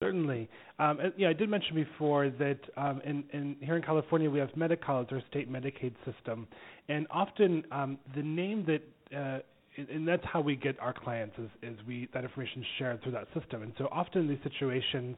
Certainly. 0.00 0.48
Um, 0.78 1.00
yeah, 1.16 1.28
I 1.28 1.32
did 1.32 1.48
mention 1.48 1.74
before 1.74 2.30
that 2.30 2.60
um, 2.76 3.00
in, 3.04 3.24
in, 3.32 3.56
here 3.60 3.76
in 3.76 3.82
California 3.82 4.30
we 4.30 4.38
have 4.38 4.56
Medi-Cal 4.56 5.04
our 5.10 5.22
state 5.28 5.50
Medicaid 5.50 5.92
system, 6.04 6.46
and 6.88 7.06
often 7.10 7.64
um, 7.72 7.98
the 8.14 8.22
name 8.22 8.64
that 8.66 9.16
uh, 9.16 9.40
and 9.76 10.06
that's 10.06 10.24
how 10.24 10.40
we 10.40 10.56
get 10.56 10.78
our 10.80 10.92
clients 10.92 11.36
is, 11.38 11.48
is 11.62 11.78
we 11.86 12.08
that 12.12 12.24
information 12.24 12.64
shared 12.78 13.02
through 13.02 13.12
that 13.12 13.28
system. 13.38 13.62
And 13.62 13.72
so 13.78 13.88
often 13.92 14.22
in 14.22 14.28
these 14.28 14.42
situations, 14.42 15.16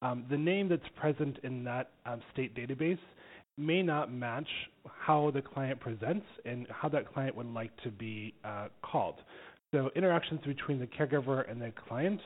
um, 0.00 0.24
the 0.30 0.36
name 0.36 0.68
that's 0.68 0.88
present 0.96 1.38
in 1.42 1.64
that 1.64 1.90
um, 2.06 2.20
state 2.32 2.54
database 2.54 2.98
may 3.56 3.82
not 3.82 4.12
match 4.12 4.48
how 4.86 5.30
the 5.34 5.42
client 5.42 5.80
presents 5.80 6.24
and 6.44 6.66
how 6.70 6.88
that 6.88 7.12
client 7.12 7.36
would 7.36 7.52
like 7.52 7.70
to 7.82 7.90
be 7.90 8.34
uh, 8.44 8.68
called. 8.82 9.16
So 9.72 9.90
interactions 9.94 10.40
between 10.46 10.78
the 10.78 10.86
caregiver 10.86 11.50
and 11.50 11.60
the 11.60 11.72
client 11.88 12.20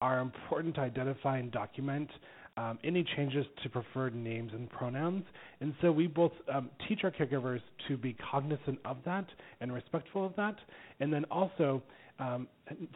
are 0.00 0.20
important 0.20 0.74
to 0.76 0.80
identify 0.80 1.38
and 1.38 1.50
document 1.50 2.10
um, 2.56 2.78
any 2.82 3.04
changes 3.16 3.46
to 3.62 3.68
preferred 3.68 4.14
names 4.14 4.50
and 4.52 4.68
pronouns. 4.68 5.24
And 5.60 5.74
so 5.80 5.92
we 5.92 6.08
both 6.08 6.32
um, 6.52 6.70
teach 6.88 7.00
our 7.04 7.10
caregivers 7.10 7.60
to 7.86 7.96
be 7.96 8.16
cognizant 8.30 8.80
of 8.84 8.96
that 9.04 9.26
and 9.60 9.72
respectful 9.72 10.26
of 10.26 10.34
that, 10.36 10.56
and 10.98 11.12
then 11.12 11.24
also 11.30 11.82
um, 12.18 12.48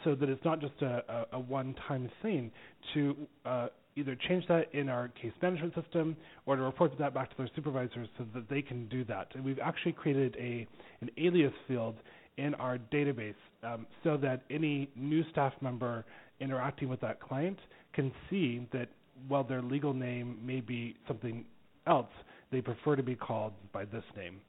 so 0.02 0.16
that 0.16 0.28
it's 0.28 0.44
not 0.44 0.60
just 0.60 0.74
a, 0.82 1.26
a, 1.32 1.36
a 1.36 1.38
one-time 1.38 2.10
thing 2.22 2.50
to 2.92 3.16
uh, 3.46 3.68
either 3.94 4.16
change 4.28 4.44
that 4.48 4.72
in 4.74 4.88
our 4.88 5.08
case 5.08 5.32
management 5.40 5.74
system 5.74 6.16
or 6.46 6.56
to 6.56 6.62
report 6.62 6.92
that 6.98 7.14
back 7.14 7.30
to 7.30 7.36
their 7.36 7.48
supervisors 7.54 8.08
so 8.18 8.26
that 8.34 8.48
they 8.48 8.62
can 8.62 8.88
do 8.88 9.04
that. 9.04 9.28
And 9.34 9.44
we've 9.44 9.60
actually 9.60 9.92
created 9.92 10.36
a 10.40 10.66
an 11.02 11.10
alias 11.18 11.52
field 11.68 11.96
in 12.38 12.54
our 12.54 12.78
database 12.78 13.34
um, 13.62 13.86
so 14.02 14.16
that 14.16 14.42
any 14.50 14.88
new 14.96 15.22
staff 15.30 15.52
member 15.60 16.04
interacting 16.40 16.88
with 16.88 17.00
that 17.00 17.20
client 17.20 17.58
can 17.92 18.12
see 18.30 18.66
that 18.72 18.88
while 19.28 19.44
their 19.44 19.62
legal 19.62 19.92
name 19.92 20.38
may 20.44 20.60
be 20.60 20.96
something 21.06 21.44
else, 21.86 22.08
they 22.50 22.60
prefer 22.60 22.96
to 22.96 23.02
be 23.02 23.14
called 23.14 23.52
by 23.72 23.84
this 23.84 24.04
name. 24.16 24.40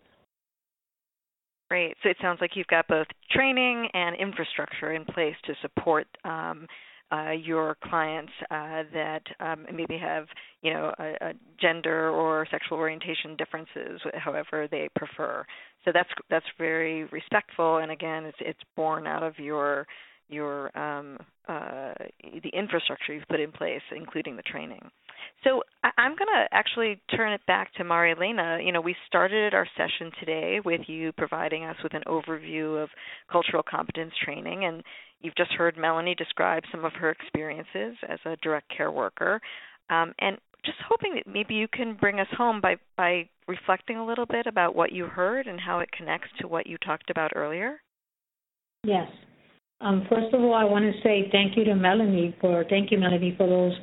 Great. 1.70 1.96
So 2.04 2.10
it 2.10 2.18
sounds 2.22 2.40
like 2.40 2.52
you've 2.56 2.68
got 2.68 2.88
both 2.88 3.08
training 3.32 3.88
and 3.94 4.16
infrastructure 4.16 4.94
in 4.94 5.06
place 5.06 5.36
to 5.46 5.54
support 5.62 6.08
um, 6.24 6.68
uh, 7.12 7.32
your 7.32 7.78
clients 7.84 8.32
uh, 8.50 8.84
that 8.94 9.22
um, 9.40 9.66
maybe 9.74 9.98
have, 9.98 10.26
you 10.62 10.74
know, 10.74 10.94
a, 11.00 11.30
a 11.30 11.34
gender 11.62 12.10
or 12.10 12.48
sexual 12.50 12.78
orientation 12.78 13.36
differences, 13.38 14.02
however 14.16 14.68
they 14.70 14.90
prefer. 14.96 15.46
So 15.86 15.92
that's 15.94 16.10
that's 16.30 16.46
very 16.58 17.06
respectful, 17.06 17.78
and 17.78 17.92
again, 17.92 18.26
it's 18.26 18.38
it's 18.40 18.60
born 18.76 19.06
out 19.06 19.22
of 19.24 19.38
your 19.38 19.86
your 20.30 20.76
um, 20.78 21.18
uh, 21.48 21.94
the 22.42 22.50
infrastructure 22.54 23.14
you've 23.14 23.28
put 23.30 23.40
in 23.40 23.52
place, 23.52 23.82
including 23.96 24.36
the 24.36 24.44
training. 24.44 24.82
So 25.44 25.62
I, 25.98 26.06
am 26.06 26.16
going 26.16 26.28
to 26.28 26.48
actually 26.52 27.02
turn 27.16 27.34
it 27.34 27.42
back 27.46 27.74
to 27.76 27.84
Maria 27.84 28.16
Elena. 28.16 28.60
You 28.64 28.72
know, 28.72 28.82
we 28.82 28.96
started 29.08 29.54
our 29.54 29.68
session 29.78 30.12
today 30.20 30.60
with 30.64 30.82
you 30.88 31.12
providing 31.14 31.66
us 31.66 31.76
with 31.84 31.94
an 31.94 32.04
overview 32.08 32.82
of 32.82 32.90
cultural 33.32 33.64
competence 33.64 34.14
training, 34.24 34.66
and 34.66 34.84
you've 35.22 35.36
just 35.36 35.52
heard 35.52 35.78
Melanie 35.78 36.16
describe 36.16 36.64
some 36.72 36.86
of 36.86 36.94
her 36.94 37.10
experiences 37.10 37.96
as 38.08 38.20
a 38.26 38.36
direct 38.42 38.72
care 38.76 38.92
worker. 38.92 39.40
Um, 39.90 40.14
and 40.20 40.38
just 40.66 40.78
hoping 40.88 41.16
that 41.16 41.32
maybe 41.32 41.56
you 41.56 41.68
can 41.68 41.98
bring 42.00 42.20
us 42.20 42.28
home 42.38 42.62
by, 42.62 42.76
by 42.98 43.28
reflecting 43.48 43.98
a 43.98 44.06
little 44.06 44.26
bit 44.26 44.48
about 44.48 44.76
what 44.76 44.92
you 44.92 45.06
heard 45.06 45.48
and 45.48 45.60
how 45.60 45.80
it 45.80 45.92
connects 45.92 46.30
to 46.40 46.48
what 46.48 46.68
you 46.68 46.78
talked 46.78 47.10
about 47.10 47.32
earlier. 47.36 47.82
Yes. 48.84 49.08
Um, 49.82 50.06
first 50.10 50.34
of 50.34 50.42
all, 50.42 50.54
I 50.54 50.64
want 50.64 50.86
to 50.86 51.02
say 51.02 51.30
thank 51.32 51.58
you 51.58 51.66
to 51.66 51.76
Melanie 51.76 52.36
for 52.40 52.64
thank 52.70 52.92
you, 52.92 52.98
Melanie, 52.98 53.34
for 53.38 53.48
those 53.48 53.74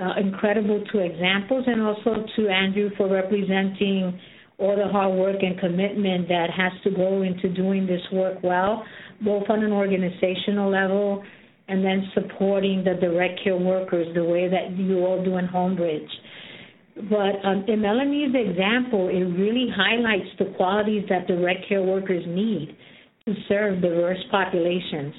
uh, 0.00 0.20
incredible 0.20 0.82
two 0.92 0.98
examples, 0.98 1.64
and 1.66 1.82
also 1.82 2.24
to 2.36 2.48
Andrew 2.48 2.90
for 2.96 3.08
representing 3.08 4.18
all 4.58 4.76
the 4.76 4.88
hard 4.88 5.18
work 5.18 5.36
and 5.42 5.58
commitment 5.58 6.28
that 6.28 6.48
has 6.54 6.72
to 6.84 6.90
go 6.90 7.22
into 7.22 7.48
doing 7.48 7.86
this 7.86 8.02
work 8.12 8.38
well, 8.42 8.84
both 9.22 9.44
on 9.48 9.62
an 9.64 9.72
organizational 9.72 10.70
level 10.70 11.24
and 11.68 11.84
then 11.84 12.10
supporting 12.14 12.84
the 12.84 12.94
direct 13.00 13.40
care 13.42 13.56
workers 13.56 14.06
the 14.14 14.24
way 14.24 14.48
that 14.48 14.76
you 14.76 14.98
all 14.98 15.24
do 15.24 15.36
in 15.38 15.46
Homebridge. 15.46 16.08
But 17.08 17.46
um, 17.46 17.64
in 17.68 17.80
Melanie's 17.80 18.34
example, 18.34 19.08
it 19.08 19.22
really 19.22 19.68
highlights 19.74 20.28
the 20.38 20.52
qualities 20.56 21.04
that 21.08 21.26
direct 21.26 21.68
care 21.68 21.82
workers 21.82 22.24
need 22.26 22.76
to 23.26 23.34
serve 23.48 23.80
diverse 23.80 24.18
populations. 24.30 25.14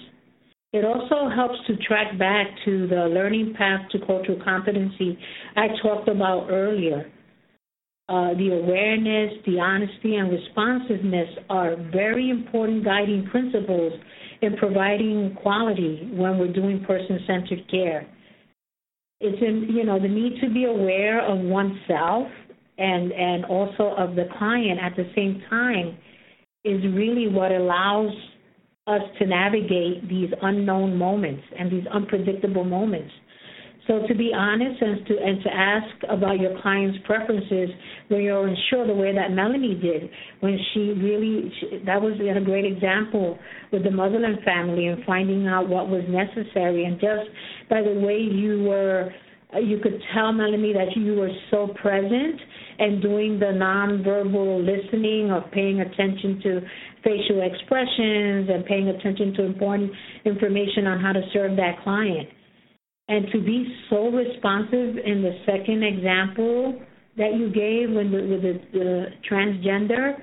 It 0.73 0.85
also 0.85 1.29
helps 1.33 1.55
to 1.67 1.75
track 1.77 2.17
back 2.17 2.47
to 2.65 2.87
the 2.87 3.07
learning 3.13 3.55
path 3.57 3.81
to 3.91 3.99
cultural 4.05 4.39
competency 4.43 5.17
I 5.55 5.67
talked 5.83 6.07
about 6.07 6.47
earlier. 6.49 7.11
Uh, 8.07 8.33
the 8.35 8.49
awareness, 8.51 9.33
the 9.45 9.59
honesty, 9.59 10.15
and 10.15 10.31
responsiveness 10.31 11.29
are 11.49 11.75
very 11.91 12.29
important 12.29 12.83
guiding 12.85 13.27
principles 13.31 13.93
in 14.41 14.55
providing 14.57 15.35
quality 15.41 16.09
when 16.13 16.37
we're 16.37 16.51
doing 16.51 16.83
person-centered 16.85 17.69
care. 17.69 18.07
It's 19.19 19.41
in, 19.41 19.75
you 19.75 19.85
know, 19.85 19.99
the 19.99 20.07
need 20.07 20.41
to 20.41 20.49
be 20.53 20.65
aware 20.65 21.21
of 21.21 21.39
oneself 21.39 22.27
and 22.77 23.11
and 23.11 23.45
also 23.45 23.93
of 23.97 24.15
the 24.15 24.25
client 24.37 24.79
at 24.81 24.95
the 24.95 25.09
same 25.15 25.43
time 25.49 25.97
is 26.63 26.81
really 26.93 27.27
what 27.27 27.51
allows 27.51 28.11
us 28.91 29.01
to 29.19 29.25
navigate 29.25 30.07
these 30.07 30.29
unknown 30.41 30.97
moments 30.97 31.43
and 31.57 31.71
these 31.71 31.85
unpredictable 31.93 32.63
moments. 32.63 33.11
So 33.87 34.05
to 34.07 34.15
be 34.15 34.31
honest 34.35 34.79
and 34.81 35.05
to 35.07 35.17
and 35.17 35.43
to 35.43 35.49
ask 35.49 36.03
about 36.09 36.39
your 36.39 36.61
client's 36.61 36.99
preferences 37.03 37.69
when 38.09 38.21
you're 38.21 38.47
unsure, 38.47 38.85
the 38.85 38.93
way 38.93 39.13
that 39.13 39.31
Melanie 39.31 39.75
did, 39.75 40.09
when 40.39 40.57
she 40.73 40.93
really 41.01 41.51
she, 41.59 41.83
that 41.85 41.99
was 41.99 42.13
a 42.19 42.45
great 42.45 42.65
example 42.65 43.39
with 43.71 43.83
the 43.83 43.91
Muslim 43.91 44.37
family 44.45 44.87
and 44.87 45.03
finding 45.03 45.47
out 45.47 45.67
what 45.67 45.89
was 45.89 46.03
necessary, 46.07 46.85
and 46.85 46.99
just 46.99 47.27
by 47.69 47.81
the 47.81 47.99
way 47.99 48.17
you 48.19 48.63
were, 48.63 49.11
you 49.61 49.79
could 49.79 49.99
tell 50.13 50.31
Melanie 50.31 50.73
that 50.73 50.95
you 50.95 51.15
were 51.15 51.31
so 51.49 51.73
present 51.81 52.39
and 52.81 52.99
doing 52.99 53.37
the 53.37 53.45
nonverbal 53.45 54.65
listening 54.65 55.29
of 55.29 55.43
paying 55.51 55.81
attention 55.81 56.41
to 56.41 56.61
facial 57.03 57.41
expressions 57.45 58.49
and 58.49 58.65
paying 58.65 58.89
attention 58.89 59.33
to 59.35 59.43
important 59.43 59.91
information 60.25 60.87
on 60.87 60.99
how 60.99 61.13
to 61.13 61.21
serve 61.31 61.55
that 61.55 61.79
client 61.83 62.27
and 63.07 63.27
to 63.31 63.39
be 63.43 63.67
so 63.89 64.09
responsive 64.09 64.97
in 65.05 65.21
the 65.21 65.37
second 65.45 65.83
example 65.83 66.81
that 67.17 67.35
you 67.37 67.51
gave 67.53 67.93
with 67.95 68.09
the, 68.09 68.25
with 68.25 68.41
the, 68.41 68.61
the 68.73 69.05
transgender, 69.29 70.13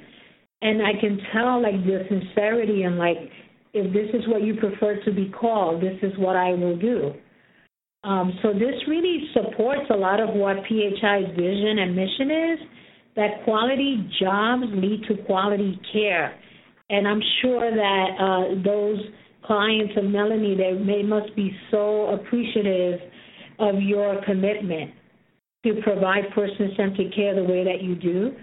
and 0.62 0.82
I 0.82 0.98
can 1.00 1.20
tell 1.32 1.62
like 1.62 1.84
the 1.84 2.06
sincerity 2.08 2.82
and 2.82 2.98
like 2.98 3.18
if 3.72 3.92
this 3.92 4.08
is 4.18 4.26
what 4.26 4.42
you 4.42 4.54
prefer 4.54 5.00
to 5.04 5.12
be 5.12 5.30
called, 5.30 5.80
this 5.80 5.98
is 6.02 6.12
what 6.18 6.34
I 6.34 6.50
will 6.50 6.76
do. 6.76 7.12
Um, 8.04 8.38
so 8.42 8.52
this 8.52 8.74
really 8.86 9.28
supports 9.32 9.90
a 9.90 9.96
lot 9.96 10.20
of 10.20 10.30
what 10.30 10.56
PHI's 10.68 11.36
vision 11.36 11.78
and 11.78 11.96
mission 11.96 12.30
is. 12.30 12.58
That 13.16 13.42
quality 13.44 14.08
jobs 14.20 14.62
lead 14.74 15.02
to 15.08 15.16
quality 15.24 15.80
care, 15.92 16.38
and 16.88 17.08
I'm 17.08 17.20
sure 17.42 17.68
that 17.68 18.06
uh, 18.20 18.62
those 18.62 19.00
clients 19.44 19.94
of 19.96 20.04
Melanie, 20.04 20.56
they, 20.56 21.02
must 21.02 21.34
be 21.34 21.50
so 21.70 22.14
appreciative 22.14 23.00
of 23.58 23.82
your 23.82 24.22
commitment 24.24 24.92
to 25.66 25.80
provide 25.82 26.30
person-centered 26.34 27.12
care 27.14 27.34
the 27.34 27.42
way 27.42 27.64
that 27.64 27.82
you 27.82 27.96
do. 27.96 28.36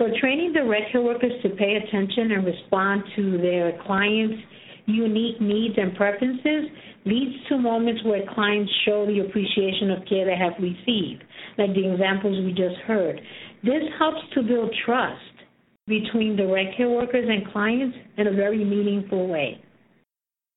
So 0.00 0.06
training 0.20 0.52
direct 0.52 0.92
care 0.92 1.02
workers 1.02 1.32
to 1.42 1.48
pay 1.50 1.76
attention 1.76 2.30
and 2.30 2.46
respond 2.46 3.02
to 3.16 3.38
their 3.38 3.80
clients' 3.84 4.40
unique 4.88 5.40
needs 5.40 5.74
and 5.76 5.94
preferences 5.94 6.64
leads 7.04 7.34
to 7.48 7.58
moments 7.58 8.02
where 8.04 8.22
clients 8.34 8.72
show 8.84 9.06
the 9.06 9.20
appreciation 9.20 9.90
of 9.90 9.98
care 10.08 10.24
they 10.24 10.36
have 10.36 10.54
received, 10.60 11.22
like 11.56 11.74
the 11.74 11.92
examples 11.92 12.44
we 12.44 12.50
just 12.50 12.76
heard. 12.86 13.20
This 13.62 13.82
helps 13.98 14.20
to 14.34 14.42
build 14.42 14.74
trust 14.84 15.20
between 15.86 16.36
direct 16.36 16.76
care 16.76 16.88
workers 16.88 17.26
and 17.28 17.50
clients 17.52 17.96
in 18.16 18.26
a 18.26 18.32
very 18.32 18.64
meaningful 18.64 19.28
way. 19.28 19.62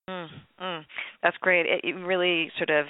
Mm, 0.10 0.28
mm, 0.62 0.82
that's 1.24 1.38
great. 1.38 1.66
It, 1.66 1.82
it 1.84 1.94
really 1.94 2.52
sort 2.58 2.70
of 2.70 2.86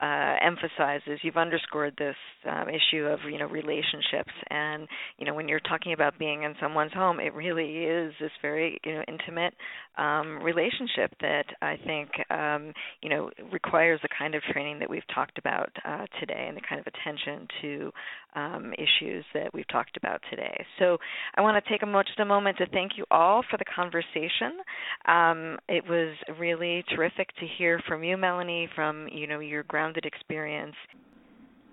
uh, 0.00 0.34
emphasizes 0.42 1.20
you've 1.22 1.36
underscored 1.36 1.94
this 1.98 2.16
um, 2.50 2.68
issue 2.68 3.04
of 3.04 3.18
you 3.30 3.38
know 3.38 3.46
relationships 3.46 4.32
and 4.50 4.86
you 5.18 5.24
know 5.24 5.34
when 5.34 5.48
you're 5.48 5.60
talking 5.60 5.92
about 5.92 6.18
being 6.18 6.42
in 6.42 6.54
someone's 6.60 6.92
home 6.92 7.18
it 7.20 7.32
really 7.34 7.84
is 7.84 8.12
this 8.20 8.30
very 8.42 8.78
you 8.84 8.94
know 8.94 9.02
intimate 9.08 9.54
um, 9.98 10.42
relationship 10.42 11.12
that 11.20 11.44
I 11.62 11.76
think 11.86 12.10
um, 12.30 12.72
you 13.02 13.08
know 13.08 13.30
requires 13.52 14.00
the 14.02 14.08
kind 14.16 14.34
of 14.34 14.42
training 14.52 14.78
that 14.80 14.90
we've 14.90 15.06
talked 15.14 15.38
about 15.38 15.70
uh, 15.84 16.06
today 16.20 16.46
and 16.48 16.56
the 16.56 16.62
kind 16.68 16.80
of 16.80 16.86
attention 16.86 17.48
to 17.62 17.92
um, 18.34 18.72
issues 18.74 19.24
that 19.32 19.52
we've 19.54 19.68
talked 19.68 19.96
about 19.96 20.20
today. 20.30 20.64
So 20.78 20.98
I 21.34 21.40
want 21.40 21.62
to 21.62 21.70
take 21.70 21.82
a, 21.82 22.02
just 22.06 22.20
a 22.20 22.24
moment 22.24 22.58
to 22.58 22.66
thank 22.66 22.92
you 22.96 23.04
all 23.10 23.42
for 23.50 23.56
the 23.56 23.64
conversation. 23.64 24.60
Um, 25.06 25.58
it 25.68 25.84
was 25.88 26.14
really 26.38 26.84
terrific 26.94 27.28
to 27.36 27.46
hear 27.58 27.80
from 27.88 28.04
you, 28.04 28.16
Melanie, 28.16 28.68
from 28.74 29.08
you 29.10 29.26
know 29.26 29.40
your 29.40 29.62
grounded 29.86 30.04
experience. 30.04 30.74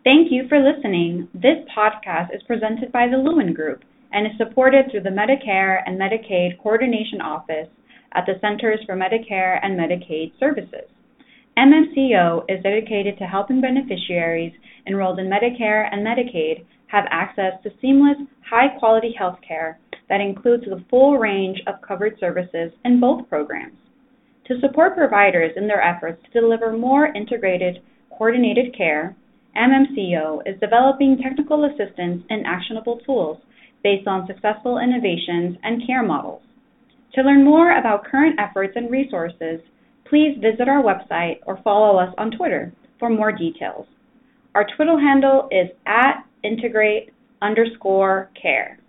Thank 0.03 0.27
you 0.29 0.43
for 0.48 0.60
listening. 0.60 1.27
This 1.34 1.65
podcast 1.75 2.36
is 2.36 2.43
presented 2.46 2.91
by 2.91 3.08
the 3.08 3.17
Lewin 3.17 3.55
Group 3.55 3.82
and 4.12 4.27
is 4.27 4.34
supported 4.38 4.86
through 4.91 5.01
the 5.01 5.10
Medicare 5.10 5.79
and 5.88 6.00
Medicaid 6.00 6.62
Coordination 6.62 7.22
Office 7.22 7.70
at 8.13 8.28
the 8.28 8.34
Centers 8.39 8.82
for 8.86 8.95
Medicare 8.95 9.58
and 9.63 9.80
Medicaid 9.80 10.32
Services. 10.39 10.86
MMCO 11.58 12.43
is 12.49 12.62
dedicated 12.62 13.17
to 13.17 13.23
helping 13.23 13.62
beneficiaries 13.62 14.54
enrolled 14.86 15.17
in 15.17 15.26
Medicare 15.26 15.89
and 15.91 16.06
Medicaid 16.06 16.65
have 16.86 17.06
access 17.10 17.54
to 17.63 17.71
seamless, 17.82 18.17
high-quality 18.47 19.15
health 19.17 19.39
care 19.47 19.80
that 20.10 20.21
includes 20.21 20.65
the 20.65 20.86
full 20.88 21.17
range 21.17 21.58
of 21.65 21.82
covered 21.82 22.19
services 22.19 22.71
in 22.86 22.99
both 22.99 23.28
programs. 23.28 23.78
To 24.49 24.60
support 24.60 24.95
providers 24.95 25.54
in 25.56 25.65
their 25.67 25.82
efforts 25.82 26.21
to 26.32 26.41
deliver 26.41 26.78
more 26.78 27.08
integrated, 27.08 27.80
coordinated 28.17 28.76
care, 28.76 29.15
MMCO 29.56 30.41
is 30.45 30.60
developing 30.60 31.17
technical 31.17 31.65
assistance 31.65 32.23
and 32.30 32.45
actionable 32.45 32.99
tools 33.06 33.38
based 33.84 34.08
on 34.08 34.28
successful 34.28 34.80
innovations 34.80 35.58
and 35.63 35.86
care 35.86 36.04
models. 36.04 36.41
To 37.13 37.21
learn 37.21 37.43
more 37.43 37.78
about 37.78 38.06
current 38.06 38.39
efforts 38.39 38.73
and 38.76 38.89
resources, 38.89 39.60
please 40.10 40.38
visit 40.41 40.67
our 40.67 40.82
website 40.82 41.39
or 41.45 41.62
follow 41.63 41.97
us 41.97 42.13
on 42.17 42.32
Twitter 42.32 42.73
for 42.97 43.10
more 43.10 43.32
details. 43.32 43.86
Our 44.56 44.65
Twitter 44.76 44.99
handle 44.99 45.47
is 45.52 45.69
at 45.86 46.23
integrate 46.43 47.12
underscore 47.41 48.30
care. 48.39 48.80